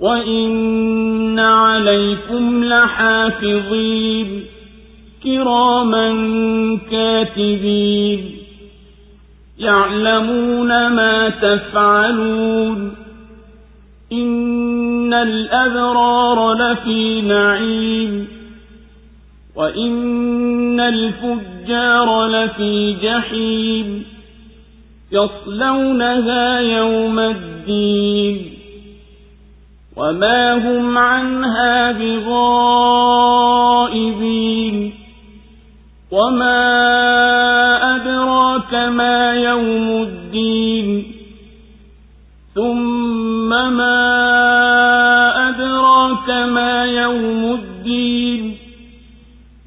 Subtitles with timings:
[0.00, 4.44] وإن عليكم لحافظين
[5.24, 6.08] كراما
[6.90, 8.30] كاتبين
[9.58, 12.94] يعلمون ما تفعلون
[14.12, 18.28] إن الأبرار لفي نعيم
[19.56, 24.04] وإن الفجار لفي جحيم
[25.12, 28.49] يصلونها يوم الدين
[30.00, 31.92] وما هم عنها
[33.12, 33.40] بغائبين
[36.10, 36.60] وما
[37.96, 41.12] أدراك ما يوم الدين
[42.54, 44.00] ثم ما
[45.48, 48.56] أدراك ما يوم الدين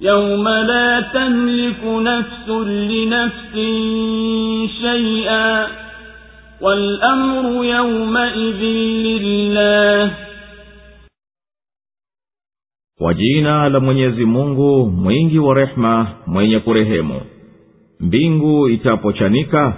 [0.00, 3.54] يوم لا تملك نفس لنفس
[4.80, 5.81] شيئا
[6.61, 8.61] والأمر يومئذ
[9.05, 10.11] لله
[12.99, 17.21] kwa jina la mwenyezi mungu mwingi wa rehema mwenye kurehemu
[17.99, 19.73] mbingu itapochanika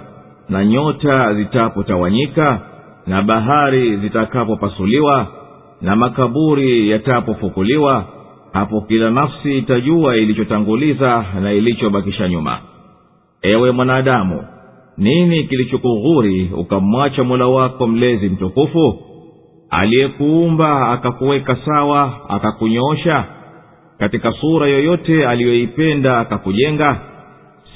[0.48, 2.60] na nyota zitapotawanyika
[3.06, 5.26] na bahari zitakapopasuliwa
[5.80, 8.04] na makaburi yatapofukuliwa
[8.52, 12.58] hapo kila nafsi itajua ilichotanguliza na ilichobakisha nyuma
[13.42, 14.44] ewe mwanadamu
[14.97, 18.99] nini kilichokughuri ukamwacha mola wako mlezi mtukufu?
[19.69, 23.25] Aliyekuumba akakuweka sawa akakunyoosha
[23.99, 26.99] katika sura yoyote aliyoipenda akakujenga?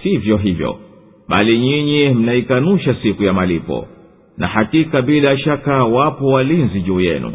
[0.04, 0.76] Sivyo hivyo
[1.30, 3.88] bali nyinyi mnaikanusha siku ya malipo.
[4.38, 7.34] Na hakika bila shaka wapo walinzi juu yenu.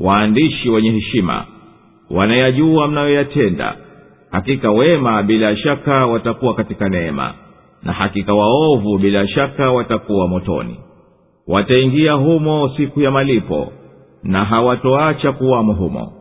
[0.00, 1.44] Waandishi wenye heshima
[2.10, 3.76] wanayajua mnayoyatenda.
[4.30, 7.34] Hakika wema bila shaka watakuwa katika neema
[7.84, 10.76] na hakika waovu bila shaka watakuwa motoni.
[11.48, 13.72] Wataingia humo siku ya malipo
[14.22, 16.12] na hawatoacha kuwamo humo.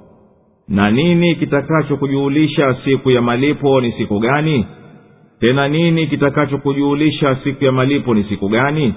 [0.68, 4.66] Na nini kitakachokujuulisha siku ya malipo ni siku gani?
[5.40, 8.94] Tena nini kitakachokujuulisha siku ya malipo ni siku gani?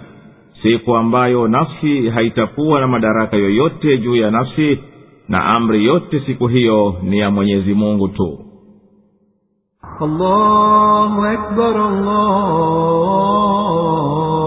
[0.62, 4.78] Siku ambayo nafsi haitakuwa na madaraka yoyote juu ya nafsi
[5.28, 8.38] na amri yote siku hiyo ni ya mwenyezi mungu tu
[10.02, 11.74] الله أكبر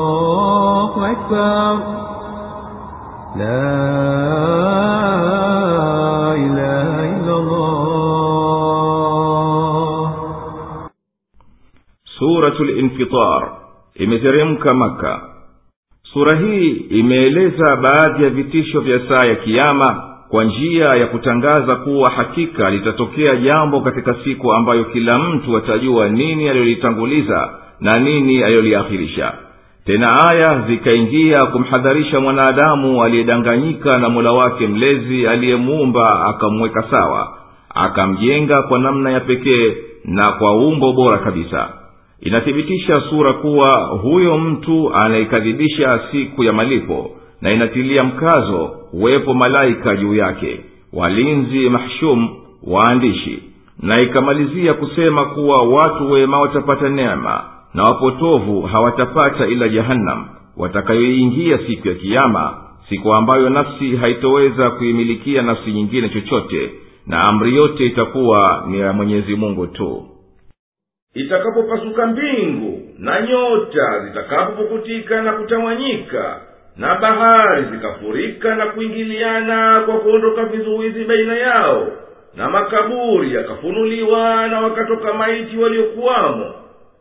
[0.10, 1.74] الله أكبر
[3.42, 3.70] لا
[6.46, 7.80] إله إلا الله
[12.20, 13.42] suratu linfitar
[13.96, 15.22] imeteremka maka
[16.14, 22.12] sura hii imeeleza baadhi ya vitisho vya saa ya kiama kwa njia ya kutangaza kuwa
[22.16, 29.34] hakika litatokea jambo katika siku ambayo kila mtu atajua nini aliyolitanguliza na nini aliyoliakhirisha.
[29.86, 37.38] Tena aya zikaingia kumhadharisha mwanadamu aliyedanganyika na mola wake mlezi aliyemuumba akamweka sawa
[37.76, 39.76] akamjenga kwa namna ya pekee
[40.06, 41.70] na kwa umbo bora kabisa.
[42.22, 47.12] Inathibitisha sura kuwa huyo mtu anayekadhibisha siku ya malipo
[47.42, 50.60] na inatilia mkazo uwepo malaika juu yake
[50.94, 52.30] walinzi mahshum
[52.68, 53.44] waandishi
[53.82, 57.44] na ikamalizia kusema kuwa watu wema watapata neema
[57.74, 60.26] na wapotovu hawatapata ila jahannam
[60.58, 62.58] watakayoingia siku ya kiama
[62.90, 66.72] siku ambayo nafsi haitoweza kuimilikia nafsi nyingine chochote
[67.08, 70.06] na amri yote itakuwa ni ya mwenyezi mungu tu.
[71.14, 76.42] Itakapopasuka mbingu na nyota zitakapopukutika na kutawanyika
[76.80, 81.88] na bahari zikafurika na kuingiliana kwa kuondoka vizuizi baina yao.
[82.36, 86.54] Na makaburi yakafunuliwa na wakatoka maiti waliokuwamo.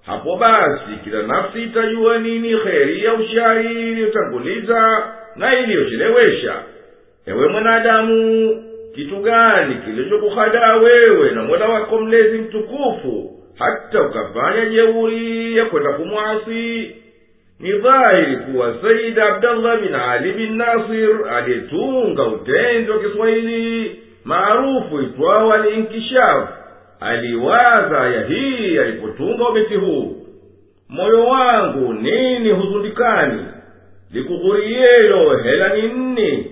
[0.07, 5.03] Hapo basi kila nafsi itajua nini kheri ya ushari iliyotanguliza
[5.37, 6.55] na iliyochelewesha.
[7.27, 8.51] Ewe mwanadamu
[8.95, 16.91] kitu gani kilichokuhadaa wewe na mola wako mlezi mtukufu hata ukafanya jeuri ya kwenda kumwasi
[17.61, 25.53] ni dhahiri kuwa saidi abdallah bin ali bin nasir aliyetunga utenzi wa kiswahili maarufu itwao
[25.53, 26.49] aliinkishafu
[27.01, 30.17] aliwaza aya hii alipotunga ubeti huu
[30.89, 33.43] moyo wangu nini huzundikani?
[34.13, 36.51] Likughuriyelo hela ni nni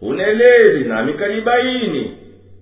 [0.00, 2.16] hunelezi nami kalibaini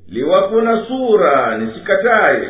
[0.09, 2.49] liwapo na sura nisikataye.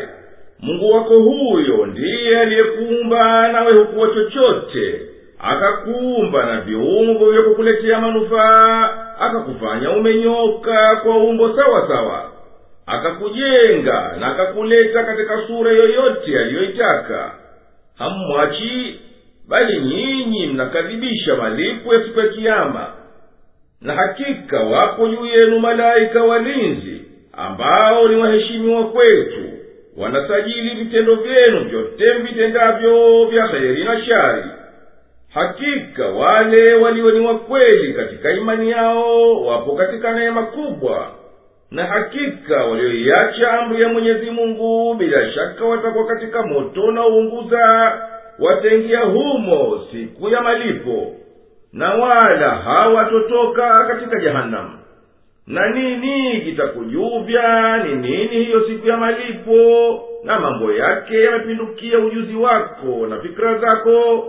[0.61, 5.01] Mungu wako huyo ndiye aliyekuumba nawe hukuwa chochote
[5.47, 8.91] akakuumba na viungo vya kukuletea manufaa
[9.21, 12.31] akakufanya umenyoka kwa umbo sawa sawa.
[12.87, 17.31] Akakujenga na akakuleta katika sura yoyote aliyoitaka.
[17.99, 19.01] Hammwachi
[19.49, 22.87] bali nyinyi mnakadhibisha malipo ya siku ya kiama
[23.81, 27.03] na hakika wapo juu yenu malaika walinzi
[27.33, 29.45] ambao ni waheshimiwa kwetu.
[29.97, 34.43] Wanasajili vitendo vyenu vyote mvitendavyo vya kheri na shari
[35.37, 41.07] hakika wale walio ni wakweli katika imani yao wapo katika neema kubwa.
[41.71, 47.93] Na hakika walioiacha amri ya mwenyezi mungu bila shaka watakuwa katika moto na uunguza
[48.39, 51.13] wataingia humo siku ya malipo
[51.73, 54.79] na wala hawatotoka katika jahanamu
[55.47, 57.77] na nini kitakujuvya?
[57.85, 60.01] Ni nini hiyo siku ya malipo?
[60.25, 64.25] Na mambo yake yamepindukia ujuzi wako na fikira zako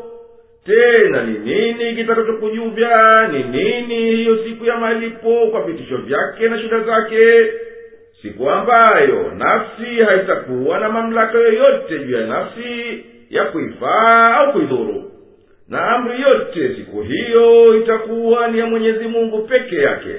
[0.68, 6.80] tena ni nini kitakachokujuvya ni nini hiyo siku ya malipo kwa vitisho vyake na shida
[6.80, 7.20] zake?
[8.22, 15.12] Siku ambayo nafsi haitakuwa na mamlaka yoyote juu ya nafsi ya kuifaa au kuidhuru.
[15.70, 20.16] Na amri yote siku hiyo itakuwa ni ya mwenyezi mungu peke yake